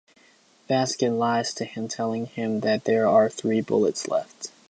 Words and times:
Vasquez 0.67 1.11
lies 1.11 1.53
to 1.53 1.63
him, 1.63 1.87
telling 1.87 2.25
him 2.25 2.61
that 2.61 2.85
there 2.85 3.07
are 3.07 3.29
three 3.29 3.61
bullets 3.61 4.07
left. 4.07 4.47